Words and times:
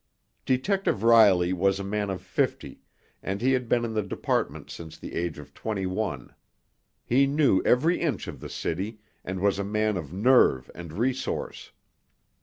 Detective 0.47 1.03
Riley 1.03 1.53
was 1.53 1.79
a 1.79 1.83
man 1.83 2.09
of 2.09 2.23
fifty, 2.23 2.81
and 3.21 3.39
he 3.39 3.51
had 3.51 3.69
been 3.69 3.85
in 3.85 3.93
the 3.93 4.01
department 4.01 4.71
since 4.71 4.97
the 4.97 5.13
age 5.13 5.37
of 5.37 5.53
twenty 5.53 5.85
one. 5.85 6.33
He 7.05 7.27
knew 7.27 7.61
every 7.65 7.99
inch 8.01 8.27
of 8.27 8.39
the 8.39 8.49
city, 8.49 8.97
and 9.23 9.39
was 9.41 9.59
a 9.59 9.63
man 9.63 9.97
of 9.97 10.11
nerve 10.11 10.71
and 10.73 10.91
resource. 10.91 11.71